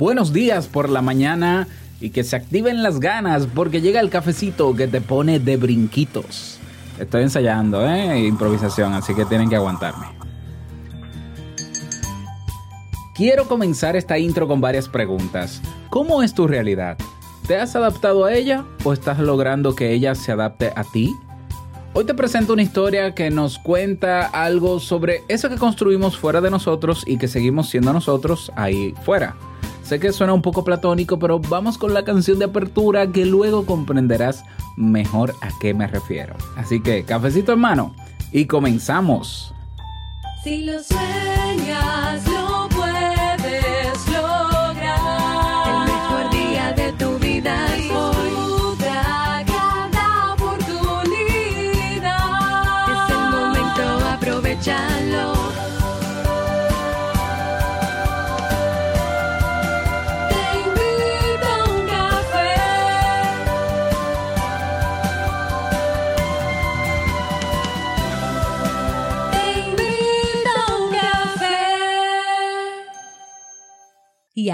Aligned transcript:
buenos 0.00 0.32
días 0.32 0.66
por 0.66 0.88
la 0.88 1.02
mañana 1.02 1.68
y 2.00 2.08
que 2.08 2.24
se 2.24 2.34
activen 2.34 2.82
las 2.82 3.00
ganas 3.00 3.46
porque 3.54 3.82
llega 3.82 4.00
el 4.00 4.08
cafecito 4.08 4.74
que 4.74 4.88
te 4.88 5.02
pone 5.02 5.38
de 5.38 5.58
brinquitos. 5.58 6.58
Estoy 6.98 7.24
ensayando, 7.24 7.86
¿eh? 7.86 8.26
Improvisación, 8.26 8.94
así 8.94 9.14
que 9.14 9.26
tienen 9.26 9.50
que 9.50 9.56
aguantarme. 9.56 10.06
Quiero 13.14 13.46
comenzar 13.46 13.94
esta 13.94 14.18
intro 14.18 14.48
con 14.48 14.62
varias 14.62 14.88
preguntas. 14.88 15.60
¿Cómo 15.90 16.22
es 16.22 16.32
tu 16.32 16.46
realidad? 16.46 16.96
¿Te 17.46 17.58
has 17.58 17.76
adaptado 17.76 18.24
a 18.24 18.32
ella 18.32 18.64
o 18.84 18.94
estás 18.94 19.18
logrando 19.18 19.74
que 19.74 19.92
ella 19.92 20.14
se 20.14 20.32
adapte 20.32 20.72
a 20.74 20.84
ti? 20.84 21.14
Hoy 21.92 22.04
te 22.06 22.14
presento 22.14 22.54
una 22.54 22.62
historia 22.62 23.14
que 23.14 23.28
nos 23.28 23.58
cuenta 23.58 24.26
algo 24.28 24.80
sobre 24.80 25.24
eso 25.28 25.50
que 25.50 25.56
construimos 25.56 26.16
fuera 26.16 26.40
de 26.40 26.50
nosotros 26.50 27.04
y 27.06 27.18
que 27.18 27.28
seguimos 27.28 27.68
siendo 27.68 27.92
nosotros 27.92 28.50
ahí 28.56 28.94
fuera. 29.04 29.36
Sé 29.82 29.98
que 29.98 30.12
suena 30.12 30.32
un 30.32 30.42
poco 30.42 30.64
platónico, 30.64 31.18
pero 31.18 31.38
vamos 31.38 31.76
con 31.78 31.94
la 31.94 32.04
canción 32.04 32.38
de 32.38 32.44
apertura 32.44 33.10
que 33.10 33.26
luego 33.26 33.66
comprenderás 33.66 34.44
mejor 34.76 35.34
a 35.40 35.48
qué 35.60 35.74
me 35.74 35.86
refiero. 35.86 36.36
Así 36.56 36.80
que, 36.80 37.04
cafecito 37.04 37.52
en 37.52 37.58
mano 37.60 37.94
y 38.32 38.46
comenzamos. 38.46 39.52
Si 40.44 40.64
lo 40.64 40.82
sueñas, 40.82 42.26
lo 42.28 42.49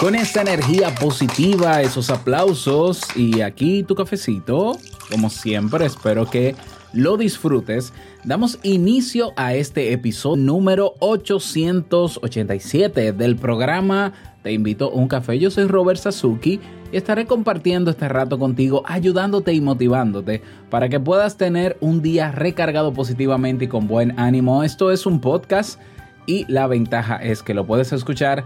Con 0.00 0.14
esa 0.14 0.42
energía 0.42 0.94
positiva, 0.94 1.82
esos 1.82 2.10
aplausos 2.10 3.00
y 3.16 3.40
aquí 3.40 3.82
tu 3.82 3.96
cafecito, 3.96 4.78
como 5.10 5.28
siempre 5.28 5.86
espero 5.86 6.30
que 6.30 6.54
lo 6.92 7.16
disfrutes, 7.16 7.92
damos 8.22 8.60
inicio 8.62 9.32
a 9.34 9.54
este 9.54 9.92
episodio 9.92 10.36
número 10.36 10.94
887 11.00 13.12
del 13.12 13.34
programa 13.34 14.12
Te 14.44 14.52
invito 14.52 14.84
a 14.84 14.90
un 14.90 15.08
café. 15.08 15.36
Yo 15.40 15.50
soy 15.50 15.66
Robert 15.66 15.98
Sasuki 15.98 16.60
y 16.92 16.96
estaré 16.96 17.26
compartiendo 17.26 17.90
este 17.90 18.08
rato 18.08 18.38
contigo, 18.38 18.84
ayudándote 18.86 19.52
y 19.52 19.60
motivándote 19.60 20.42
para 20.70 20.88
que 20.88 21.00
puedas 21.00 21.36
tener 21.36 21.76
un 21.80 22.02
día 22.02 22.30
recargado 22.30 22.92
positivamente 22.92 23.64
y 23.64 23.68
con 23.68 23.88
buen 23.88 24.16
ánimo. 24.16 24.62
Esto 24.62 24.92
es 24.92 25.06
un 25.06 25.20
podcast 25.20 25.80
y 26.24 26.44
la 26.46 26.68
ventaja 26.68 27.16
es 27.16 27.42
que 27.42 27.52
lo 27.52 27.66
puedes 27.66 27.92
escuchar 27.92 28.44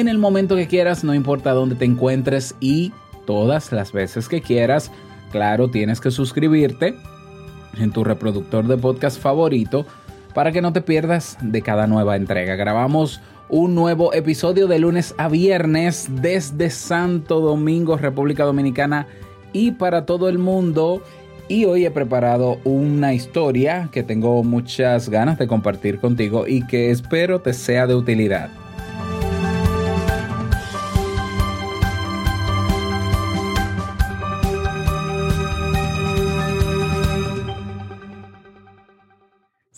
en 0.00 0.08
el 0.08 0.18
momento 0.18 0.56
que 0.56 0.66
quieras, 0.66 1.04
no 1.04 1.14
importa 1.14 1.52
dónde 1.52 1.76
te 1.76 1.84
encuentres 1.84 2.56
y 2.58 2.92
todas 3.26 3.70
las 3.70 3.92
veces 3.92 4.28
que 4.28 4.42
quieras. 4.42 4.90
Claro, 5.30 5.68
tienes 5.70 6.00
que 6.00 6.10
suscribirte 6.10 6.96
en 7.78 7.92
tu 7.92 8.02
reproductor 8.02 8.66
de 8.66 8.76
podcast 8.76 9.20
favorito 9.20 9.86
para 10.34 10.50
que 10.50 10.62
no 10.62 10.72
te 10.72 10.80
pierdas 10.80 11.38
de 11.40 11.62
cada 11.62 11.86
nueva 11.86 12.16
entrega. 12.16 12.56
Grabamos 12.56 13.20
un 13.48 13.76
nuevo 13.76 14.12
episodio 14.12 14.66
de 14.66 14.80
lunes 14.80 15.14
a 15.16 15.28
viernes 15.28 16.08
desde 16.10 16.70
Santo 16.70 17.38
Domingo, 17.38 17.96
República 17.96 18.42
Dominicana 18.42 19.06
y 19.52 19.70
para 19.70 20.06
todo 20.06 20.28
el 20.28 20.38
mundo. 20.38 21.04
Y 21.46 21.66
hoy 21.66 21.86
he 21.86 21.90
preparado 21.92 22.58
una 22.64 23.14
historia 23.14 23.90
que 23.92 24.02
tengo 24.02 24.42
muchas 24.42 25.08
ganas 25.08 25.38
de 25.38 25.46
compartir 25.46 26.00
contigo 26.00 26.48
y 26.48 26.66
que 26.66 26.90
espero 26.90 27.42
te 27.42 27.52
sea 27.52 27.86
de 27.86 27.94
utilidad. 27.94 28.50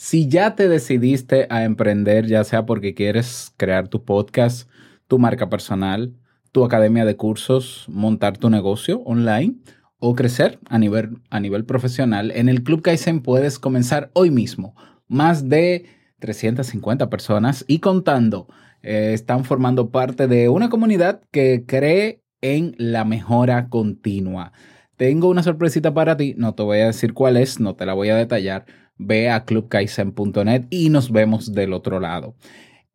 Si 0.09 0.28
ya 0.28 0.55
te 0.55 0.69
decidiste 0.69 1.49
a 1.50 1.65
emprender, 1.65 2.28
ya 2.28 2.44
sea 2.44 2.65
porque 2.65 2.94
quieres 2.94 3.53
crear 3.56 3.89
tu 3.89 4.05
podcast, 4.05 4.71
tu 5.09 5.19
marca 5.19 5.49
personal, 5.49 6.15
tu 6.53 6.65
academia 6.65 7.05
de 7.05 7.17
cursos, 7.17 7.87
montar 7.89 8.39
tu 8.39 8.49
negocio 8.49 9.00
online 9.00 9.56
o 9.99 10.15
crecer 10.15 10.61
a 10.69 10.78
nivel, 10.78 11.19
a 11.28 11.41
nivel 11.41 11.65
profesional, 11.65 12.31
en 12.31 12.49
el 12.49 12.62
Club 12.62 12.83
Kaizen 12.83 13.21
puedes 13.21 13.59
comenzar 13.59 14.12
hoy 14.12 14.31
mismo. 14.31 14.77
Más 15.09 15.49
de 15.49 15.87
350 16.21 17.11
personas 17.11 17.65
y 17.66 17.81
contando 17.81 18.47
eh, 18.84 19.11
están 19.12 19.45
formando 19.45 19.91
parte 19.91 20.28
de 20.28 20.49
una 20.49 20.69
comunidad 20.69 21.21
que 21.33 21.65
cree 21.66 22.22
en 22.43 22.77
la 22.78 23.05
mejora 23.05 23.69
continua. 23.69 24.53
Tengo 24.97 25.28
una 25.28 25.43
sorpresita 25.43 25.93
para 25.93 26.16
ti, 26.16 26.34
no 26.39 26.55
te 26.55 26.62
voy 26.62 26.78
a 26.78 26.87
decir 26.87 27.12
cuál 27.12 27.37
es, 27.37 27.59
no 27.59 27.75
te 27.75 27.87
la 27.87 27.95
voy 27.95 28.11
a 28.11 28.16
detallar 28.16 28.66
ve 28.99 29.31
a 29.31 29.45
clubkaizen.net 29.45 30.65
y 30.71 30.91
nos 30.91 31.11
vemos 31.11 31.53
del 31.53 31.73
otro 31.73 32.01
lado. 32.01 32.34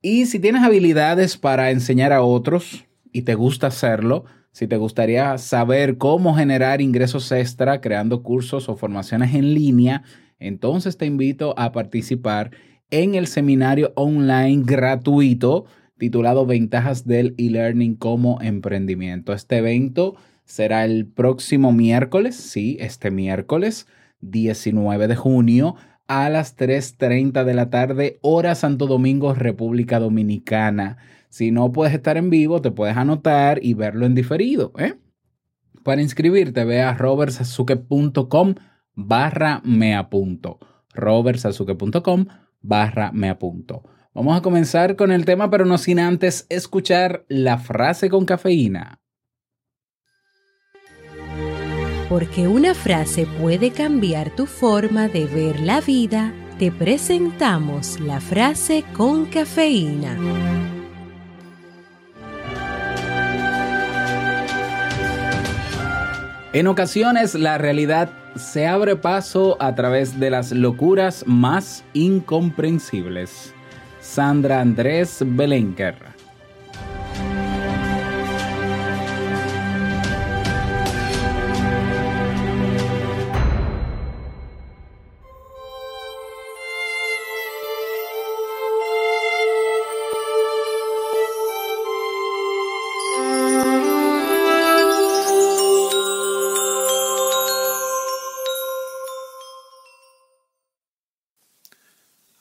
Y 0.01 0.25
si 0.25 0.39
tienes 0.39 0.63
habilidades 0.63 1.37
para 1.37 1.71
enseñar 1.71 2.11
a 2.11 2.23
otros 2.23 2.85
y 3.11 3.21
te 3.21 3.35
gusta 3.35 3.67
hacerlo, 3.67 4.25
si 4.51 4.67
te 4.67 4.77
gustaría 4.77 5.37
saber 5.37 5.97
cómo 5.97 6.35
generar 6.35 6.81
ingresos 6.81 7.31
extra 7.31 7.81
creando 7.81 8.23
cursos 8.23 8.67
o 8.67 8.75
formaciones 8.75 9.33
en 9.35 9.53
línea, 9.53 10.03
entonces 10.39 10.97
te 10.97 11.05
invito 11.05 11.53
a 11.57 11.71
participar 11.71 12.51
en 12.89 13.15
el 13.15 13.27
seminario 13.27 13.93
online 13.95 14.63
gratuito 14.65 15.65
titulado 15.97 16.45
Ventajas 16.47 17.05
del 17.05 17.35
e-learning 17.37 17.95
como 17.95 18.41
emprendimiento. 18.41 19.33
Este 19.33 19.57
evento 19.57 20.15
será 20.45 20.83
el 20.83 21.05
próximo 21.05 21.71
miércoles, 21.71 22.35
sí, 22.35 22.75
este 22.79 23.11
miércoles 23.11 23.87
19 24.21 25.07
de 25.07 25.15
junio 25.15 25.75
a 26.07 26.29
las 26.29 26.57
3.30 26.57 27.43
de 27.43 27.53
la 27.53 27.69
tarde, 27.69 28.19
hora 28.21 28.55
Santo 28.55 28.87
Domingo, 28.87 29.33
República 29.33 29.99
Dominicana. 29.99 30.97
Si 31.29 31.51
no 31.51 31.71
puedes 31.71 31.93
estar 31.93 32.17
en 32.17 32.29
vivo, 32.29 32.61
te 32.61 32.71
puedes 32.71 32.97
anotar 32.97 33.59
y 33.63 33.73
verlo 33.73 34.05
en 34.05 34.15
diferido. 34.15 34.73
¿eh? 34.77 34.95
Para 35.83 36.01
inscribirte, 36.01 36.65
ve 36.65 36.81
a 36.81 36.93
robertsazuke.com 36.93 38.55
barra 38.93 39.61
me 39.63 39.95
apunto. 39.95 40.59
robertsazuke.com 40.93 42.25
barra 42.61 43.11
me 43.11 43.29
apunto. 43.29 43.83
Vamos 44.13 44.37
a 44.37 44.41
comenzar 44.41 44.97
con 44.97 45.11
el 45.11 45.25
tema, 45.25 45.49
pero 45.49 45.65
no 45.65 45.77
sin 45.77 45.99
antes 45.99 46.45
escuchar 46.49 47.25
la 47.29 47.57
frase 47.57 48.09
con 48.09 48.25
cafeína. 48.25 49.00
Porque 52.11 52.45
una 52.45 52.73
frase 52.73 53.25
puede 53.25 53.71
cambiar 53.71 54.31
tu 54.31 54.45
forma 54.45 55.07
de 55.07 55.27
ver 55.27 55.61
la 55.61 55.79
vida, 55.79 56.33
te 56.59 56.69
presentamos 56.69 58.01
la 58.01 58.19
frase 58.19 58.83
con 58.91 59.27
cafeína. 59.27 60.17
En 66.51 66.67
ocasiones 66.67 67.33
la 67.33 67.57
realidad 67.57 68.09
se 68.35 68.67
abre 68.67 68.97
paso 68.97 69.55
a 69.61 69.73
través 69.73 70.19
de 70.19 70.31
las 70.31 70.51
locuras 70.51 71.23
más 71.25 71.85
incomprensibles. 71.93 73.53
Sandra 74.01 74.59
Andrés 74.59 75.23
Belenker. 75.25 76.10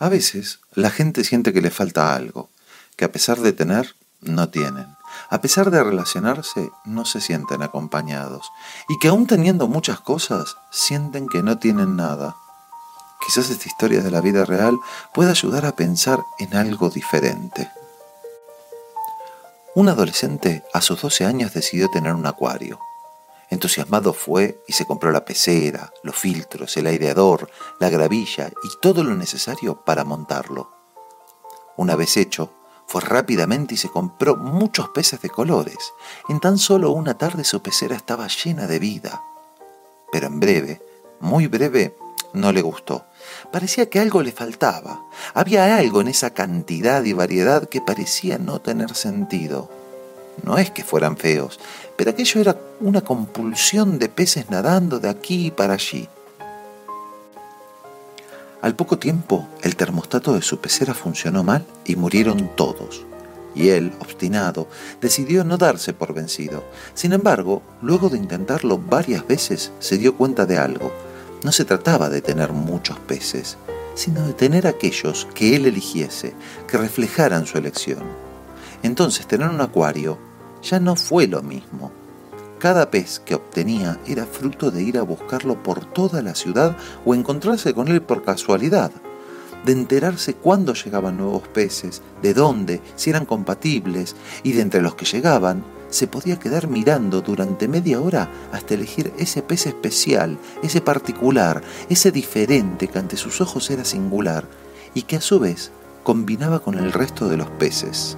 Veces 0.09 0.61
la 0.75 0.91
gente 0.91 1.25
siente 1.25 1.53
que 1.53 1.61
le 1.61 1.71
falta 1.71 2.15
algo, 2.15 2.51
que 2.97 3.05
a 3.05 3.13
pesar 3.13 3.39
de 3.41 3.53
tener, 3.53 3.95
no 4.21 4.49
tienen. 4.49 4.87
A 5.29 5.41
pesar 5.41 5.71
de 5.71 5.83
relacionarse, 5.83 6.71
no 6.85 7.05
se 7.05 7.21
sienten 7.21 7.63
acompañados. 7.63 8.51
Y 8.89 8.99
que 8.99 9.09
aún 9.09 9.27
teniendo 9.27 9.69
muchas 9.69 10.01
cosas, 10.01 10.57
sienten 10.71 11.29
que 11.29 11.43
no 11.43 11.59
tienen 11.59 11.97
nada. 11.97 12.37
Quizás 13.27 13.51
esta 13.51 13.69
historia 13.69 14.03
de 14.03 14.11
la 14.11 14.21
vida 14.21 14.45
real 14.45 14.79
pueda 15.13 15.31
ayudar 15.31 15.67
a 15.67 15.77
pensar 15.77 16.21
en 16.39 16.57
algo 16.57 16.91
diferente. 16.91 17.71
Un 19.75 19.89
adolescente 19.89 20.65
a 20.73 20.81
sus 20.81 21.01
12 21.01 21.27
años 21.27 21.53
decidió 21.53 21.89
tener 21.91 22.15
un 22.15 22.27
acuario. 22.27 22.81
Entusiasmado 23.51 24.13
fue 24.13 24.63
y 24.69 24.73
se 24.73 24.87
compró 24.87 25.11
la 25.11 25.25
pecera, 25.25 25.93
los 26.05 26.17
filtros, 26.17 26.77
el 26.77 26.87
aireador, 26.87 27.51
la 27.81 27.91
gravilla 27.91 28.49
y 28.49 28.69
todo 28.81 29.03
lo 29.03 29.17
necesario 29.17 29.85
para 29.85 30.05
montarlo. 30.05 30.71
Una 31.77 31.97
vez 31.97 32.17
hecho, 32.17 32.53
fue 32.87 33.01
rápidamente 33.01 33.75
y 33.75 33.77
se 33.77 33.89
compró 33.89 34.37
muchos 34.37 34.89
peces 34.91 35.21
de 35.21 35.31
colores. 35.31 35.93
En 36.29 36.41
tan 36.41 36.59
solo 36.59 36.91
una 36.91 37.19
tarde 37.19 37.45
su 37.45 37.61
pecera 37.61 37.97
estaba 37.97 38.29
llena 38.29 38.67
de 38.67 38.79
vida. 38.79 39.23
Pero 40.13 40.27
en 40.27 40.41
breve, 40.41 40.83
muy 41.21 41.47
breve, 41.47 41.97
no 42.33 42.53
le 42.53 42.63
gustó. 42.63 43.07
Parecía 43.53 43.89
que 43.89 44.01
algo 44.01 44.23
le 44.23 44.33
faltaba. 44.33 45.05
Había 45.35 45.77
algo 45.77 46.01
en 46.01 46.09
esa 46.09 46.31
cantidad 46.31 47.03
y 47.05 47.13
variedad 47.13 47.69
que 47.69 47.81
parecía 47.81 48.39
no 48.39 48.61
tener 48.61 48.95
sentido. 48.95 49.71
No 50.45 50.59
es 50.59 50.71
que 50.71 50.85
fueran 50.85 51.17
feos, 51.17 51.59
pero 51.97 52.11
aquello 52.11 52.41
era 52.41 52.57
una 52.81 53.03
compulsión 53.03 53.99
de 53.99 54.09
peces 54.09 54.51
nadando 54.51 54.99
de 54.99 55.09
aquí 55.09 55.51
para 55.51 55.75
allí. 55.75 56.09
Al 58.63 58.75
poco 58.75 58.99
tiempo, 58.99 59.49
el 59.63 59.75
termostato 59.75 60.35
de 60.35 60.43
su 60.43 60.61
pecera 60.61 60.93
funcionó 60.93 61.43
mal 61.43 61.65
y 61.87 61.97
murieron 61.97 62.51
todos. 62.57 63.07
Y 63.55 63.71
él, 63.71 63.93
obstinado, 64.01 64.69
decidió 65.01 65.45
no 65.45 65.57
darse 65.57 65.95
por 65.95 66.13
vencido. 66.13 66.65
Sin 66.95 67.13
embargo, 67.15 67.63
luego 67.81 68.11
de 68.11 68.19
intentarlo 68.19 68.79
varias 68.79 69.27
veces, 69.27 69.73
se 69.79 69.97
dio 69.97 70.15
cuenta 70.15 70.45
de 70.45 70.59
algo. 70.59 70.93
No 71.43 71.53
se 71.53 71.65
trataba 71.65 72.11
de 72.11 72.21
tener 72.21 72.53
muchos 72.53 72.99
peces, 72.99 73.57
sino 73.95 74.27
de 74.27 74.35
tener 74.35 74.67
aquellos 74.67 75.27
que 75.35 75.57
él 75.57 75.65
eligiese, 75.65 76.35
que 76.69 76.77
reflejaran 76.77 77.47
su 77.47 77.57
elección. 77.57 78.03
Entonces, 78.83 79.27
tener 79.27 79.49
un 79.49 79.61
acuario 79.63 80.19
ya 80.63 80.81
no 80.81 80.97
fue 80.97 81.27
lo 81.27 81.43
mismo. 81.43 81.93
Cada 82.59 82.91
pez 82.91 83.21
que 83.21 83.35
obtenía 83.35 83.99
era 84.07 84.27
fruto 84.27 84.71
de 84.71 84.83
ir 84.83 84.99
a 84.99 85.03
buscarlo 85.03 85.63
por 85.63 85.85
toda 85.87 86.21
la 86.21 86.35
ciudad 86.35 86.77
o 87.05 87.15
encontrarse 87.15 87.73
con 87.73 87.89
él 87.89 88.03
por 88.03 88.23
casualidad, 88.23 88.93
de 89.65 89.73
enterarse 89.73 90.35
cuándo 90.35 90.75
llegaban 90.75 91.17
nuevos 91.17 91.49
peces, 91.49 92.03
de 92.23 92.35
dónde, 92.35 92.81
si 92.97 93.11
eran 93.11 93.27
compatibles, 93.27 94.17
y 94.43 94.53
de 94.53 94.63
entre 94.63 94.83
los 94.83 94.95
que 94.95 95.05
llegaban, 95.05 95.65
se 95.91 96.07
podía 96.07 96.39
quedar 96.39 96.69
mirando 96.69 97.21
durante 97.21 97.67
media 97.67 98.01
hora 98.01 98.31
hasta 98.53 98.75
elegir 98.75 99.13
ese 99.19 99.43
pez 99.43 99.67
especial, 99.67 100.39
ese 100.63 100.81
particular, 100.81 101.63
ese 101.89 102.13
diferente 102.13 102.89
que 102.89 102.99
ante 102.99 103.17
sus 103.17 103.41
ojos 103.41 103.71
era 103.71 103.85
singular 103.85 104.45
y 104.95 105.03
que 105.03 105.17
a 105.17 105.21
su 105.21 105.41
vez 105.41 105.73
combinaba 106.03 106.61
con 106.61 106.79
el 106.79 106.93
resto 106.93 107.29
de 107.29 107.37
los 107.37 107.49
peces. 107.51 108.17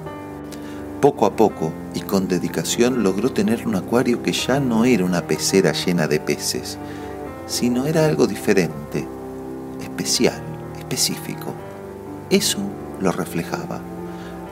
Poco 1.02 1.26
a 1.26 1.34
poco 1.34 1.72
y 1.96 2.00
con 2.02 2.28
dedicación 2.28 3.02
logró 3.02 3.32
tener 3.32 3.66
un 3.66 3.74
acuario 3.74 4.22
que 4.22 4.30
ya 4.32 4.60
no 4.60 4.84
era 4.84 5.04
una 5.04 5.26
pecera 5.26 5.72
llena 5.72 6.06
de 6.06 6.20
peces, 6.20 6.78
sino 7.48 7.86
era 7.86 8.06
algo 8.06 8.28
diferente, 8.28 9.04
especial, 9.80 10.40
específico. 10.78 11.54
Eso 12.30 12.60
lo 13.00 13.10
reflejaba, 13.10 13.80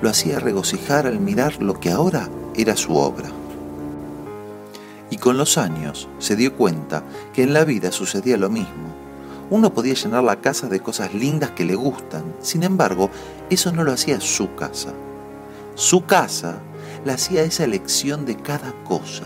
lo 0.02 0.11
hacía 0.11 0.41
regocijar 0.41 1.06
al 1.06 1.20
mirar 1.20 1.62
lo 1.62 1.79
que 1.79 1.93
ahora 1.93 2.29
era 2.56 2.76
su 2.76 2.97
obra. 2.97 3.31
Y 5.08 5.19
con 5.19 5.38
los 5.38 5.56
años 5.56 6.08
se 6.19 6.35
dio 6.35 6.56
cuenta 6.56 7.05
que 7.32 7.44
en 7.44 7.52
la 7.52 7.64
vida 7.64 7.93
sucedía 7.93 8.37
lo 8.37 8.50
mismo. 8.50 8.91
Uno 9.50 9.73
podía 9.73 9.94
llenar 9.94 10.25
la 10.25 10.41
casa 10.41 10.67
de 10.67 10.81
cosas 10.81 11.14
lindas 11.14 11.52
que 11.52 11.64
le 11.64 11.76
gustan, 11.76 12.25
sin 12.41 12.64
embargo, 12.64 13.08
eso 13.50 13.70
no 13.70 13.85
lo 13.85 13.93
hacía 13.93 14.20
su 14.20 14.56
casa. 14.56 14.93
Su 15.81 16.05
casa 16.05 16.59
la 17.06 17.15
hacía 17.15 17.43
esa 17.43 17.65
elección 17.65 18.27
de 18.27 18.37
cada 18.37 18.75
cosa, 18.85 19.25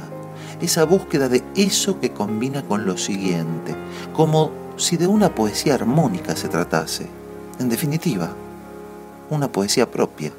esa 0.61 0.85
búsqueda 0.85 1.29
de 1.29 1.43
eso 1.57 1.99
que 1.99 2.13
combina 2.13 2.63
con 2.63 2.87
lo 2.87 2.97
siguiente, 2.97 3.75
como 4.13 4.53
si 4.77 4.97
de 4.97 5.09
una 5.09 5.35
poesía 5.35 5.75
armónica 5.75 6.37
se 6.37 6.47
tratase. 6.47 7.09
En 7.59 7.69
definitiva, 7.69 8.31
una 9.31 9.51
poesía 9.51 9.91
propia. 9.91 10.33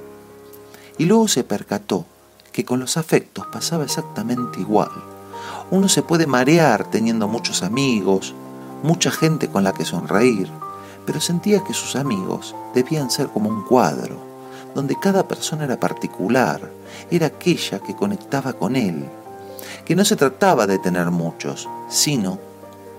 Y 0.98 1.04
luego 1.04 1.28
se 1.28 1.44
percató 1.44 2.06
que 2.54 2.64
con 2.64 2.80
los 2.80 2.96
afectos 2.96 3.48
pasaba 3.48 3.84
exactamente 3.84 4.62
igual. 4.62 4.92
Uno 5.70 5.90
se 5.90 6.02
puede 6.02 6.28
marear 6.28 6.90
teniendo 6.90 7.28
muchos 7.28 7.62
amigos, 7.62 8.34
mucha 8.84 9.12
gente 9.12 9.50
con 9.50 9.66
la 9.66 9.74
que 9.74 9.84
sonreír, 9.84 10.50
pero 11.06 11.20
sentía 11.20 11.62
que 11.66 11.74
sus 11.74 11.98
amigos 11.98 12.56
debían 12.74 13.12
ser 13.12 13.28
como 13.28 13.50
un 13.50 13.66
cuadro, 13.66 14.35
donde 14.76 15.00
cada 15.00 15.28
persona 15.28 15.64
era 15.64 15.80
particular, 15.80 16.70
era 17.10 17.28
aquella 17.28 17.80
que 17.80 17.96
conectaba 17.96 18.54
con 18.54 18.76
él, 18.76 19.06
que 19.86 19.96
no 19.96 20.04
se 20.04 20.18
trataba 20.18 20.68
de 20.68 20.78
tener 20.78 21.10
muchos, 21.12 21.68
sino, 21.90 22.38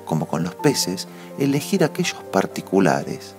como 0.06 0.26
con 0.26 0.42
los 0.42 0.54
peces, 0.54 1.06
elegir 1.38 1.84
aquellos 1.84 2.16
particulares, 2.32 3.34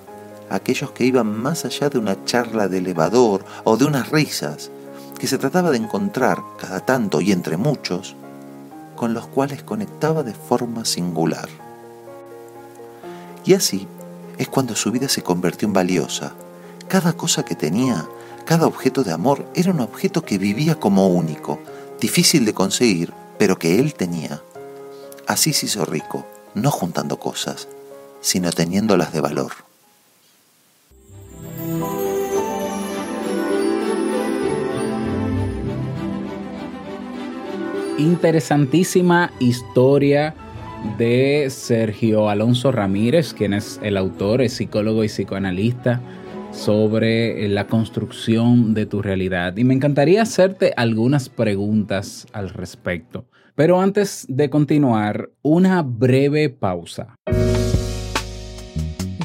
aquellos 0.51 0.91
que 0.91 1.03
iban 1.03 1.35
más 1.41 1.65
allá 1.65 1.89
de 1.89 1.97
una 1.97 2.23
charla 2.25 2.67
de 2.67 2.77
elevador 2.77 3.43
o 3.63 3.75
de 3.75 3.85
unas 3.85 4.09
risas, 4.11 4.69
que 5.17 5.27
se 5.27 5.39
trataba 5.39 5.71
de 5.71 5.77
encontrar 5.77 6.37
cada 6.59 6.79
tanto 6.79 7.21
y 7.21 7.31
entre 7.31 7.57
muchos, 7.57 8.15
con 8.95 9.15
los 9.15 9.25
cuales 9.27 9.63
conectaba 9.63 10.21
de 10.21 10.35
forma 10.35 10.85
singular. 10.85 11.49
Y 13.45 13.55
así 13.55 13.87
es 14.37 14.47
cuando 14.47 14.75
su 14.75 14.91
vida 14.91 15.09
se 15.09 15.23
convirtió 15.23 15.67
en 15.67 15.73
valiosa. 15.73 16.33
Cada 16.87 17.13
cosa 17.13 17.43
que 17.43 17.55
tenía 17.55 18.07
cada 18.47 18.65
objeto 18.65 19.03
de 19.03 19.11
amor 19.11 19.45
era 19.55 19.71
un 19.73 19.81
objeto 19.81 20.23
que 20.23 20.37
vivía 20.37 20.75
como 20.75 21.09
único, 21.09 21.59
difícil 21.99 22.45
de 22.45 22.53
conseguir, 22.53 23.11
pero 23.37 23.59
que 23.59 23.77
él 23.77 23.93
tenía. 23.93 24.41
Así 25.27 25.51
se 25.51 25.65
hizo 25.65 25.83
rico, 25.83 26.25
no 26.55 26.71
juntando 26.71 27.19
cosas, 27.19 27.67
sino 28.21 28.49
teniéndolas 28.53 29.11
de 29.11 29.19
valor. 29.19 29.51
Interesantísima 37.97 39.33
historia 39.41 40.35
de 40.97 41.49
Sergio 41.49 42.29
Alonso 42.29 42.71
Ramírez, 42.71 43.33
quien 43.33 43.53
es 43.53 43.77
el 43.83 43.97
autor, 43.97 44.41
es 44.41 44.53
psicólogo 44.53 45.03
y 45.03 45.09
psicoanalista 45.09 45.99
sobre 46.51 47.47
la 47.49 47.67
construcción 47.67 48.73
de 48.73 48.85
tu 48.85 49.01
realidad. 49.01 49.55
Y 49.57 49.63
me 49.63 49.73
encantaría 49.73 50.21
hacerte 50.21 50.73
algunas 50.75 51.29
preguntas 51.29 52.27
al 52.33 52.49
respecto. 52.49 53.25
Pero 53.55 53.81
antes 53.81 54.25
de 54.29 54.49
continuar, 54.49 55.29
una 55.41 55.81
breve 55.81 56.49
pausa. 56.49 57.15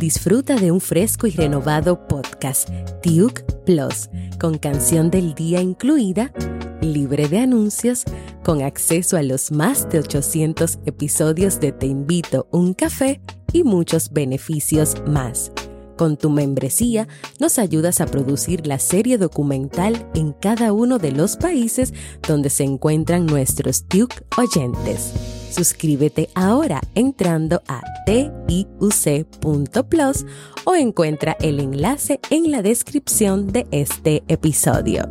Disfruta 0.00 0.57
de 0.57 0.73
un 0.73 0.81
fresco 0.81 1.26
y 1.26 1.31
renovado 1.31 2.09
podcast, 2.09 2.69
Duke 3.05 3.45
Plus, 3.64 4.11
con 4.41 4.59
canción 4.59 5.11
del 5.11 5.35
día 5.35 5.61
incluida, 5.61 6.33
libre 6.81 7.29
de 7.29 7.38
anuncios, 7.38 8.05
con 8.43 8.62
acceso 8.62 9.17
a 9.17 9.23
los 9.23 9.52
más 9.52 9.88
de 9.91 10.00
800 10.00 10.81
episodios 10.87 11.61
de 11.61 11.71
Te 11.71 11.87
invito 11.87 12.49
un 12.50 12.75
café 12.75 13.21
y 13.52 13.62
muchos 13.62 14.12
beneficios 14.12 14.97
más. 15.07 15.52
Con 15.97 16.17
tu 16.17 16.31
membresía 16.31 17.09
nos 17.39 17.59
ayudas 17.59 18.01
a 18.01 18.07
producir 18.07 18.67
la 18.67 18.79
serie 18.79 19.19
documental 19.19 20.09
en 20.15 20.33
cada 20.33 20.73
uno 20.73 20.99
de 20.99 21.13
los 21.13 21.37
países 21.37 21.93
donde 22.27 22.51
se 22.51 22.65
encuentran 22.65 23.27
nuestros 23.27 23.87
Duke 23.89 24.17
oyentes. 24.39 25.13
Suscríbete 25.51 26.31
ahora 26.35 26.81
entrando 26.95 27.63
a 27.69 27.83
tiuc.plus 28.07 28.75
o 30.65 30.75
encuentra 30.75 31.37
el 31.41 31.61
enlace 31.61 32.21
en 32.31 32.51
la 32.51 32.63
descripción 32.63 33.53
de 33.53 33.67
este 33.71 34.25
episodio. 34.29 35.11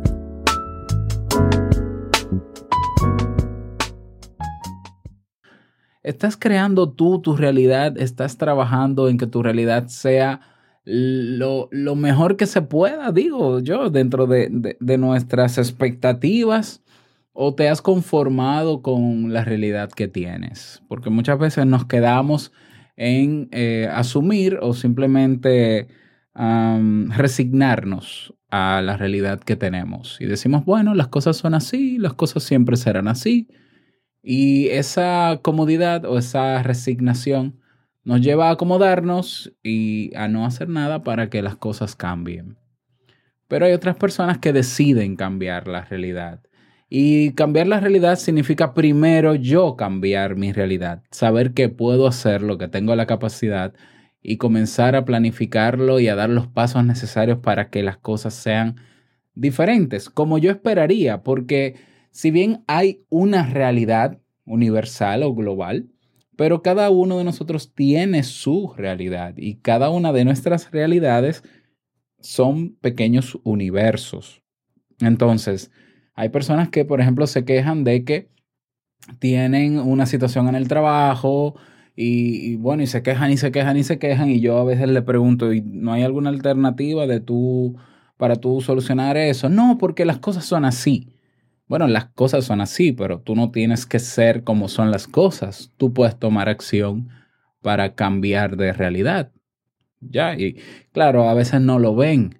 Estás 6.02 6.36
creando 6.36 6.90
tú 6.90 7.20
tu 7.20 7.36
realidad, 7.36 7.96
estás 7.96 8.36
trabajando 8.36 9.08
en 9.08 9.18
que 9.18 9.28
tu 9.28 9.40
realidad 9.40 9.86
sea 9.86 10.40
lo, 10.84 11.68
lo 11.70 11.94
mejor 11.94 12.36
que 12.36 12.46
se 12.46 12.62
pueda, 12.62 13.12
digo 13.12 13.60
yo, 13.60 13.90
dentro 13.90 14.26
de, 14.26 14.48
de- 14.50 14.98
nuestras 14.98 15.58
expectativas 15.58 16.82
o 17.32 17.54
te 17.54 17.68
has 17.68 17.80
conformado 17.82 18.82
con 18.82 19.32
la 19.32 19.44
realidad 19.44 19.90
que 19.90 20.08
tienes. 20.08 20.82
Porque 20.88 21.10
muchas 21.10 21.38
veces 21.38 21.66
nos 21.66 21.86
quedamos 21.86 22.52
en 22.96 23.48
eh, 23.52 23.88
asumir 23.92 24.58
o 24.60 24.74
simplemente 24.74 25.88
resignarnos 26.34 28.34
a 28.50 28.82
la 28.82 28.96
realidad 28.96 29.40
que 29.40 29.56
tenemos. 29.56 30.20
Y 30.20 30.26
decimos, 30.26 30.64
bueno, 30.64 30.94
las 30.94 31.08
cosas 31.08 31.36
son 31.36 31.54
así, 31.54 31.98
las 31.98 32.14
cosas 32.14 32.42
siempre 32.42 32.76
serán 32.76 33.08
así. 33.08 33.48
Y 34.22 34.68
esa 34.68 35.40
comodidad 35.42 36.04
o 36.04 36.18
esa 36.18 36.62
resignación 36.62 37.60
nos 38.04 38.20
lleva 38.20 38.48
a 38.48 38.52
acomodarnos 38.52 39.52
y 39.62 40.14
a 40.16 40.28
no 40.28 40.44
hacer 40.44 40.68
nada 40.68 41.02
para 41.02 41.30
que 41.30 41.42
las 41.42 41.56
cosas 41.56 41.94
cambien. 41.96 42.56
Pero 43.48 43.66
hay 43.66 43.72
otras 43.72 43.96
personas 43.96 44.38
que 44.38 44.52
deciden 44.52 45.16
cambiar 45.16 45.68
la 45.68 45.84
realidad. 45.84 46.40
Y 46.88 47.32
cambiar 47.32 47.68
la 47.68 47.80
realidad 47.80 48.18
significa 48.18 48.74
primero 48.74 49.34
yo 49.34 49.76
cambiar 49.76 50.36
mi 50.36 50.52
realidad, 50.52 51.02
saber 51.10 51.54
que 51.54 51.70
puedo 51.70 52.06
hacerlo, 52.06 52.58
que 52.58 52.68
tengo 52.68 52.94
la 52.96 53.06
capacidad 53.06 53.72
y 54.22 54.36
comenzar 54.36 54.94
a 54.94 55.04
planificarlo 55.04 56.00
y 56.00 56.08
a 56.08 56.14
dar 56.14 56.28
los 56.28 56.48
pasos 56.48 56.84
necesarios 56.84 57.38
para 57.38 57.70
que 57.70 57.82
las 57.82 57.96
cosas 57.96 58.34
sean 58.34 58.76
diferentes, 59.34 60.10
como 60.10 60.36
yo 60.38 60.50
esperaría, 60.50 61.22
porque 61.22 61.76
si 62.10 62.30
bien 62.30 62.62
hay 62.66 63.04
una 63.08 63.46
realidad 63.46 64.18
universal 64.44 65.22
o 65.22 65.34
global, 65.34 65.88
pero 66.36 66.62
cada 66.62 66.90
uno 66.90 67.18
de 67.18 67.24
nosotros 67.24 67.72
tiene 67.74 68.22
su 68.22 68.72
realidad 68.76 69.34
y 69.36 69.56
cada 69.56 69.90
una 69.90 70.12
de 70.12 70.24
nuestras 70.24 70.70
realidades 70.70 71.42
son 72.20 72.76
pequeños 72.80 73.38
universos. 73.44 74.42
Entonces, 75.00 75.70
hay 76.14 76.28
personas 76.28 76.68
que, 76.68 76.84
por 76.84 77.00
ejemplo, 77.00 77.26
se 77.26 77.44
quejan 77.44 77.84
de 77.84 78.04
que 78.04 78.28
tienen 79.18 79.78
una 79.78 80.06
situación 80.06 80.48
en 80.48 80.54
el 80.54 80.68
trabajo 80.68 81.56
y, 81.96 82.56
bueno, 82.56 82.82
y 82.82 82.86
se 82.86 83.02
quejan 83.02 83.30
y 83.32 83.36
se 83.36 83.52
quejan 83.52 83.76
y 83.76 83.84
se 83.84 83.98
quejan 83.98 84.30
y 84.30 84.40
yo 84.40 84.58
a 84.58 84.64
veces 84.64 84.88
le 84.88 85.02
pregunto, 85.02 85.52
¿y 85.52 85.60
no 85.60 85.92
hay 85.92 86.02
alguna 86.02 86.30
alternativa 86.30 87.06
de 87.06 87.20
tú 87.20 87.76
para 88.16 88.36
tú 88.36 88.60
solucionar 88.60 89.16
eso? 89.16 89.48
No, 89.48 89.76
porque 89.78 90.04
las 90.04 90.18
cosas 90.18 90.44
son 90.44 90.64
así. 90.64 91.08
Bueno, 91.72 91.88
las 91.88 92.04
cosas 92.10 92.44
son 92.44 92.60
así, 92.60 92.92
pero 92.92 93.20
tú 93.20 93.34
no 93.34 93.50
tienes 93.50 93.86
que 93.86 93.98
ser 93.98 94.44
como 94.44 94.68
son 94.68 94.90
las 94.90 95.08
cosas. 95.08 95.72
Tú 95.78 95.94
puedes 95.94 96.18
tomar 96.18 96.50
acción 96.50 97.08
para 97.62 97.94
cambiar 97.94 98.58
de 98.58 98.74
realidad. 98.74 99.32
Ya, 99.98 100.34
y 100.34 100.58
claro, 100.92 101.30
a 101.30 101.32
veces 101.32 101.62
no 101.62 101.78
lo 101.78 101.96
ven. 101.96 102.38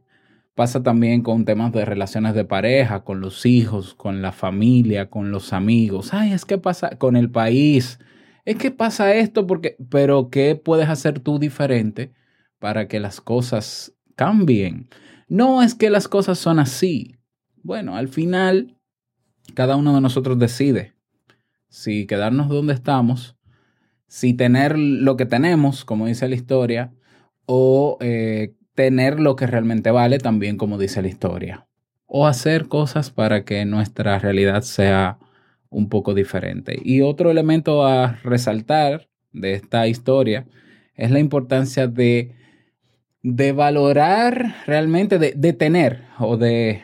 Pasa 0.55 0.83
también 0.83 1.23
con 1.23 1.47
temas 1.47 1.73
de 1.73 1.87
relaciones 1.87 2.35
de 2.35 2.45
pareja, 2.45 3.05
con 3.05 3.23
los 3.23 3.47
hijos, 3.47 3.95
con 3.95 4.21
la 4.21 4.33
familia, 4.33 5.09
con 5.09 5.31
los 5.31 5.55
amigos. 5.55 6.12
Ay, 6.12 6.35
es 6.35 6.45
que 6.45 6.59
pasa 6.59 6.99
con 6.99 7.17
el 7.17 7.31
país. 7.31 8.01
Es 8.45 8.57
que 8.57 8.71
pasa 8.71 9.15
esto 9.15 9.47
porque, 9.47 9.79
pero 9.89 10.29
¿qué 10.29 10.57
puedes 10.57 10.91
hacer 10.91 11.21
tú 11.21 11.39
diferente 11.39 12.12
para 12.59 12.87
que 12.87 13.01
las 13.01 13.23
cosas 13.23 13.95
cambien? 14.15 14.91
No 15.27 15.62
es 15.62 15.75
que 15.75 15.89
las 15.89 16.07
cosas 16.07 16.39
son 16.39 16.59
así. 16.59 17.17
Bueno, 17.62 17.97
al 17.97 18.09
final, 18.09 18.77
cada 19.55 19.77
uno 19.77 19.95
de 19.95 20.01
nosotros 20.01 20.39
decide 20.39 20.95
si 21.73 22.07
quedarnos 22.07 22.49
donde 22.49 22.75
estamos, 22.75 23.37
si 24.07 24.35
tener 24.35 24.79
lo 24.79 25.17
que 25.17 25.25
tenemos, 25.25 25.87
como 25.87 26.07
dice 26.07 26.29
la 26.29 26.35
historia, 26.35 26.93
o 27.47 27.97
eh, 28.01 28.55
tener 28.75 29.19
lo 29.19 29.37
que 29.37 29.47
realmente 29.47 29.91
vale, 29.91 30.19
también 30.19 30.59
como 30.59 30.77
dice 30.77 31.01
la 31.01 31.09
historia. 31.09 31.67
O 32.07 32.27
hacer 32.27 32.69
cosas 32.69 33.11
para 33.11 33.45
que 33.45 33.65
nuestra 33.65 34.19
realidad 34.19 34.63
sea 34.63 35.19
un 35.71 35.89
poco 35.89 36.13
diferente. 36.13 36.79
Y 36.85 37.01
otro 37.01 37.31
elemento 37.31 37.87
a 37.87 38.19
resaltar 38.23 39.09
de 39.33 39.55
esta 39.55 39.87
historia 39.89 40.47
es 40.95 41.11
la 41.11 41.21
importancia 41.21 41.87
de, 41.87 42.35
de 43.23 43.53
valorar 43.53 44.57
realmente, 44.67 45.19
de, 45.19 45.33
de 45.35 45.55
tener 45.55 46.03
o 46.19 46.37
de 46.37 46.83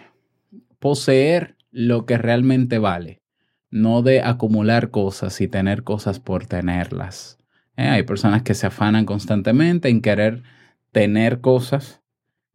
poseer 0.79 1.58
lo 1.81 2.07
que 2.07 2.19
realmente 2.19 2.81
vale, 2.81 3.23
no 3.71 4.03
de 4.03 4.21
acumular 4.21 4.91
cosas 4.91 5.41
y 5.41 5.47
tener 5.47 5.85
cosas 5.85 6.19
por 6.19 6.45
tenerlas. 6.45 7.39
¿Eh? 7.77 7.87
Hay 7.87 8.03
personas 8.03 8.43
que 8.43 8.55
se 8.55 8.67
afanan 8.67 9.05
constantemente 9.05 9.89
en 9.89 10.01
querer 10.01 10.43
tener 10.91 11.41
cosas, 11.41 12.03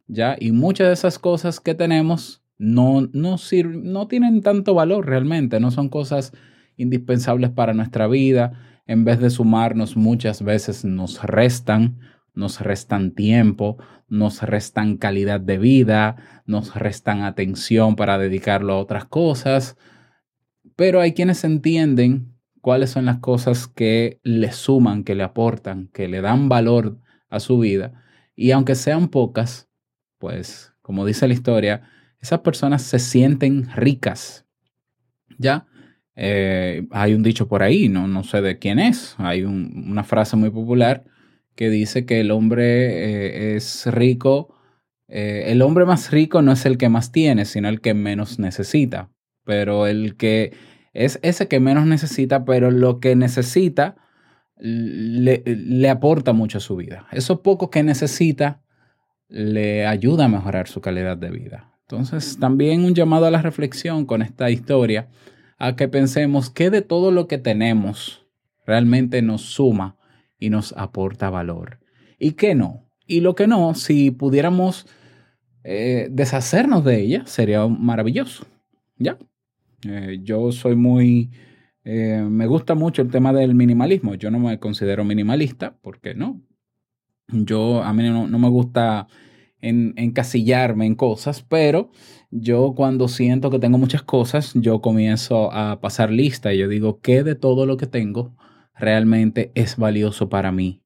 ¿ya? 0.08 0.36
Y 0.38 0.52
muchas 0.52 0.88
de 0.88 0.92
esas 0.92 1.18
cosas 1.18 1.58
que 1.58 1.74
tenemos 1.74 2.42
no, 2.58 3.08
no, 3.14 3.38
sir- 3.38 3.82
no 3.82 4.08
tienen 4.08 4.42
tanto 4.42 4.74
valor 4.74 5.06
realmente, 5.06 5.58
no 5.58 5.70
son 5.70 5.88
cosas 5.88 6.34
indispensables 6.76 7.48
para 7.48 7.72
nuestra 7.72 8.06
vida. 8.08 8.52
En 8.86 9.06
vez 9.06 9.20
de 9.20 9.30
sumarnos, 9.30 9.96
muchas 9.96 10.42
veces 10.42 10.84
nos 10.84 11.22
restan, 11.22 11.98
nos 12.34 12.60
restan 12.60 13.12
tiempo, 13.12 13.78
nos 14.14 14.42
restan 14.42 14.96
calidad 14.96 15.40
de 15.40 15.58
vida, 15.58 16.42
nos 16.46 16.74
restan 16.74 17.22
atención 17.22 17.96
para 17.96 18.16
dedicarlo 18.16 18.74
a 18.74 18.78
otras 18.78 19.04
cosas. 19.06 19.76
Pero 20.76 21.00
hay 21.00 21.12
quienes 21.14 21.44
entienden 21.44 22.34
cuáles 22.60 22.90
son 22.90 23.04
las 23.04 23.18
cosas 23.18 23.66
que 23.68 24.20
le 24.22 24.52
suman, 24.52 25.04
que 25.04 25.14
le 25.14 25.22
aportan, 25.24 25.88
que 25.92 26.08
le 26.08 26.20
dan 26.20 26.48
valor 26.48 26.98
a 27.28 27.40
su 27.40 27.58
vida. 27.58 28.02
Y 28.36 28.52
aunque 28.52 28.74
sean 28.74 29.08
pocas, 29.08 29.68
pues 30.18 30.72
como 30.80 31.04
dice 31.04 31.26
la 31.28 31.34
historia, 31.34 31.82
esas 32.20 32.40
personas 32.40 32.82
se 32.82 32.98
sienten 32.98 33.68
ricas. 33.74 34.46
¿Ya? 35.38 35.66
Eh, 36.16 36.86
hay 36.92 37.14
un 37.14 37.22
dicho 37.22 37.48
por 37.48 37.62
ahí, 37.62 37.88
no, 37.88 38.06
no 38.06 38.22
sé 38.22 38.40
de 38.40 38.58
quién 38.58 38.78
es. 38.78 39.16
Hay 39.18 39.42
un- 39.42 39.86
una 39.90 40.04
frase 40.04 40.36
muy 40.36 40.50
popular 40.50 41.04
que 41.54 41.70
dice 41.70 42.06
que 42.06 42.20
el 42.20 42.30
hombre 42.30 43.54
eh, 43.54 43.56
es 43.56 43.86
rico. 43.86 44.54
eh, 45.08 45.44
el 45.48 45.62
hombre 45.62 45.84
más 45.84 46.10
rico 46.10 46.42
no 46.42 46.52
es 46.52 46.66
el 46.66 46.78
que 46.78 46.88
más 46.88 47.12
tiene, 47.12 47.44
sino 47.44 47.68
el 47.68 47.80
que 47.80 47.94
menos 47.94 48.38
necesita. 48.38 49.10
Pero 49.44 49.86
el 49.86 50.16
que 50.16 50.52
es 50.92 51.18
ese 51.22 51.48
que 51.48 51.60
menos 51.60 51.86
necesita, 51.86 52.44
pero 52.44 52.70
lo 52.70 53.00
que 53.00 53.16
necesita 53.16 53.96
le, 54.56 55.42
le 55.44 55.90
aporta 55.90 56.32
mucho 56.32 56.58
a 56.58 56.60
su 56.60 56.76
vida. 56.76 57.06
Eso 57.12 57.42
poco 57.42 57.70
que 57.70 57.82
necesita 57.82 58.62
le 59.28 59.86
ayuda 59.86 60.26
a 60.26 60.28
mejorar 60.28 60.68
su 60.68 60.80
calidad 60.80 61.16
de 61.16 61.30
vida. 61.30 61.72
Entonces, 61.82 62.38
también 62.38 62.84
un 62.84 62.94
llamado 62.94 63.26
a 63.26 63.30
la 63.30 63.42
reflexión 63.42 64.06
con 64.06 64.22
esta 64.22 64.50
historia, 64.50 65.08
a 65.58 65.76
que 65.76 65.88
pensemos 65.88 66.50
que 66.50 66.70
de 66.70 66.82
todo 66.82 67.10
lo 67.10 67.26
que 67.26 67.38
tenemos 67.38 68.26
realmente 68.66 69.22
nos 69.22 69.42
suma 69.42 69.96
y 70.38 70.50
nos 70.50 70.72
aporta 70.76 71.30
valor. 71.30 71.80
Y 72.18 72.32
que 72.32 72.54
no. 72.54 72.88
Y 73.06 73.20
lo 73.20 73.34
que 73.34 73.46
no, 73.46 73.74
si 73.74 74.10
pudiéramos 74.10 74.86
eh, 75.62 76.08
deshacernos 76.10 76.84
de 76.84 77.00
ella, 77.00 77.26
sería 77.26 77.66
maravilloso. 77.66 78.46
¿Ya? 78.96 79.18
Eh, 79.86 80.20
yo 80.22 80.52
soy 80.52 80.76
muy... 80.76 81.30
eh, 81.84 82.24
me 82.28 82.46
gusta 82.46 82.74
mucho 82.74 83.02
el 83.02 83.10
tema 83.10 83.32
del 83.32 83.54
minimalismo. 83.54 84.14
Yo 84.14 84.30
no 84.30 84.38
me 84.38 84.58
considero 84.58 85.04
minimalista, 85.04 85.76
porque 85.82 86.14
no. 86.14 86.40
Yo, 87.28 87.82
a 87.82 87.92
mí 87.92 88.02
no, 88.04 88.26
no 88.26 88.38
me 88.38 88.48
gusta 88.48 89.06
en- 89.60 89.94
encasillarme 89.96 90.86
en 90.86 90.94
cosas, 90.94 91.42
pero 91.42 91.90
yo 92.30 92.74
cuando 92.76 93.08
siento 93.08 93.50
que 93.50 93.58
tengo 93.58 93.78
muchas 93.78 94.02
cosas, 94.02 94.52
yo 94.54 94.80
comienzo 94.80 95.50
a 95.52 95.80
pasar 95.80 96.10
lista 96.10 96.52
y 96.52 96.58
yo 96.58 96.68
digo, 96.68 97.00
¿qué 97.00 97.22
de 97.22 97.34
todo 97.34 97.64
lo 97.64 97.76
que 97.76 97.86
tengo 97.86 98.36
realmente 98.76 99.52
es 99.54 99.76
valioso 99.76 100.28
para 100.28 100.52
mí? 100.52 100.82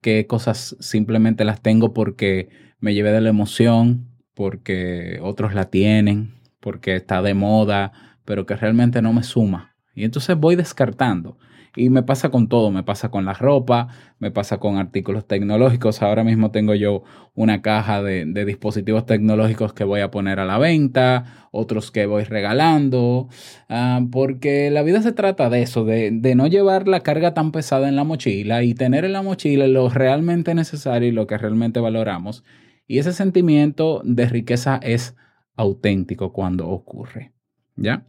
¿Qué 0.00 0.26
cosas 0.26 0.76
simplemente 0.80 1.44
las 1.44 1.60
tengo 1.60 1.92
porque 1.92 2.48
me 2.78 2.94
llevé 2.94 3.12
de 3.12 3.20
la 3.20 3.30
emoción, 3.30 4.08
porque 4.34 5.18
otros 5.22 5.54
la 5.54 5.70
tienen, 5.70 6.34
porque 6.60 6.96
está 6.96 7.20
de 7.22 7.34
moda, 7.34 7.92
pero 8.24 8.46
que 8.46 8.56
realmente 8.56 9.02
no 9.02 9.12
me 9.12 9.22
suma? 9.22 9.76
Y 9.94 10.04
entonces 10.04 10.36
voy 10.36 10.54
descartando. 10.54 11.38
Y 11.78 11.90
me 11.90 12.02
pasa 12.02 12.30
con 12.30 12.48
todo, 12.48 12.70
me 12.70 12.82
pasa 12.82 13.10
con 13.10 13.24
la 13.24 13.34
ropa, 13.34 13.88
me 14.18 14.30
pasa 14.30 14.58
con 14.58 14.78
artículos 14.78 15.26
tecnológicos. 15.26 16.02
Ahora 16.02 16.24
mismo 16.24 16.50
tengo 16.50 16.74
yo 16.74 17.04
una 17.34 17.62
caja 17.62 18.02
de, 18.02 18.24
dispositivos 18.44 19.06
tecnológicos 19.06 19.72
que 19.72 19.84
voy 19.84 20.00
a 20.00 20.10
poner 20.10 20.40
a 20.40 20.44
la 20.44 20.58
venta, 20.58 21.48
otros 21.52 21.92
que 21.92 22.06
voy 22.06 22.24
regalando, 22.24 23.28
ah, 23.68 24.00
porque 24.10 24.70
la 24.70 24.82
vida 24.82 25.02
se 25.02 25.12
trata 25.12 25.48
de 25.50 25.62
eso, 25.62 25.84
de, 25.84 26.10
de 26.10 26.34
no 26.34 26.48
llevar 26.48 26.88
la 26.88 27.00
carga 27.00 27.32
tan 27.32 27.52
pesada 27.52 27.88
en 27.88 27.96
la 27.96 28.04
mochila 28.04 28.64
y 28.64 28.74
tener 28.74 29.04
en 29.04 29.12
la 29.12 29.22
mochila 29.22 29.68
lo 29.68 29.88
realmente 29.88 30.54
necesario 30.54 31.08
y 31.08 31.12
lo 31.12 31.28
que 31.28 31.38
realmente 31.38 31.78
valoramos. 31.78 32.42
Y 32.88 32.98
ese 32.98 33.12
sentimiento 33.12 34.02
de 34.04 34.26
riqueza 34.26 34.80
es 34.82 35.14
auténtico 35.54 36.32
cuando 36.32 36.68
ocurre. 36.68 37.32
¿Ya? 37.76 38.04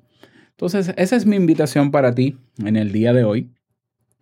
Entonces, 0.59 0.93
esa 0.97 1.15
es 1.15 1.25
mi 1.25 1.37
invitación 1.37 1.89
para 1.89 2.13
ti 2.13 2.37
en 2.57 2.75
el 2.75 2.91
día 2.91 3.13
de 3.13 3.23
hoy, 3.23 3.49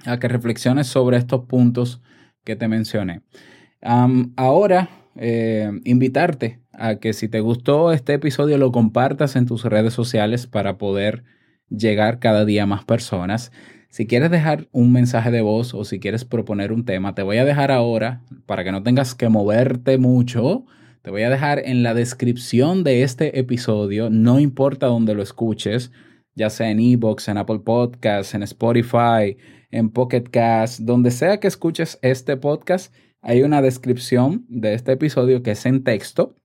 a 0.06 0.20
que 0.20 0.28
reflexiones 0.28 0.88
sobre 0.88 1.18
estos 1.18 1.46
puntos 1.46 2.02
que 2.44 2.56
te 2.56 2.68
mencioné. 2.68 3.22
Ahora, 3.82 4.90
eh, 5.16 5.72
invitarte 5.84 6.60
a 6.74 6.96
que 6.96 7.14
si 7.14 7.28
te 7.28 7.40
gustó 7.40 7.92
este 7.92 8.14
episodio 8.14 8.58
lo 8.58 8.72
compartas 8.72 9.36
en 9.36 9.48
tus 9.48 9.64
redes 9.66 9.94
sociales 9.94 10.46
para 10.48 10.78
poder 10.78 11.24
llegar 11.70 12.20
cada 12.20 12.46
día 12.46 12.64
a 12.64 12.68
más 12.68 12.86
personas. 12.86 13.52
Si 13.90 14.06
quieres 14.06 14.30
dejar 14.30 14.68
un 14.72 14.92
mensaje 14.92 15.32
de 15.32 15.42
voz 15.42 15.74
o 15.74 15.84
si 15.86 16.00
quieres 16.00 16.26
proponer 16.26 16.72
un 16.72 16.86
tema, 16.86 17.16
te 17.16 17.24
voy 17.24 17.38
a 17.38 17.46
dejar 17.46 17.72
ahora, 17.72 18.22
para 18.46 18.64
que 18.64 18.72
no 18.72 18.84
tengas 18.84 19.16
que 19.16 19.30
moverte 19.30 19.98
mucho, 19.98 20.66
te 21.02 21.10
voy 21.10 21.24
a 21.24 21.30
dejar 21.30 21.60
en 21.60 21.84
la 21.84 21.94
descripción 21.94 22.84
de 22.84 23.04
este 23.04 23.40
episodio, 23.40 24.10
no 24.10 24.40
importa 24.40 24.88
dónde 24.88 25.16
lo 25.16 25.24
escuches, 25.24 25.92
ya 26.36 26.50
sea 26.50 26.70
en 26.70 26.80
Evox, 26.80 27.30
en 27.30 27.38
Apple 27.38 27.60
Podcasts, 27.60 28.36
en 28.36 28.44
Spotify, 28.44 29.38
en 29.72 29.90
Pocket 29.90 30.24
Cast, 30.24 30.82
donde 30.82 31.12
sea 31.12 31.40
que 31.40 31.48
escuches 31.48 32.00
este 32.02 32.38
podcast, 32.38 32.94
hay 33.22 33.44
una 33.44 33.62
descripción 33.62 34.46
de 34.48 34.74
este 34.74 34.94
episodio 34.94 35.44
que 35.44 35.52
es 35.52 35.66
en 35.66 35.84
texto. 35.84 36.36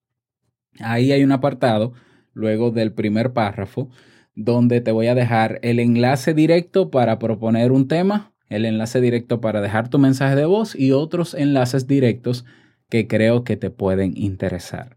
Ahí 0.81 1.13
hay 1.13 1.23
un 1.23 1.33
apartado, 1.33 1.93
luego 2.33 2.71
del 2.71 2.93
primer 2.93 3.33
párrafo, 3.33 3.91
donde 4.35 4.81
te 4.81 4.91
voy 4.91 5.07
a 5.07 5.15
dejar 5.15 5.59
el 5.63 5.79
enlace 5.79 6.35
directo 6.35 6.91
para 6.91 7.19
proponer 7.19 7.73
un 7.73 7.89
tema, 7.89 8.33
el 8.49 8.65
enlace 8.65 9.01
directo 9.01 9.41
para 9.41 9.61
dejar 9.61 9.89
tu 9.89 9.99
mensaje 9.99 10.35
de 10.35 10.47
voz 10.47 10.75
y 10.75 10.93
otros 10.93 11.35
enlaces 11.35 11.87
directos 11.87 12.45
que 12.89 13.07
creo 13.07 13.45
que 13.45 13.57
te 13.57 13.71
pueden 13.71 14.17
interesar. 14.17 14.97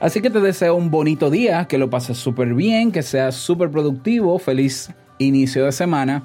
Así 0.00 0.20
que 0.20 0.30
te 0.30 0.40
deseo 0.40 0.76
un 0.76 0.90
bonito 0.90 1.30
día, 1.30 1.66
que 1.66 1.78
lo 1.78 1.90
pases 1.90 2.18
súper 2.18 2.54
bien, 2.54 2.92
que 2.92 3.02
seas 3.02 3.34
súper 3.34 3.70
productivo, 3.70 4.38
feliz 4.38 4.90
inicio 5.18 5.64
de 5.64 5.72
semana 5.72 6.24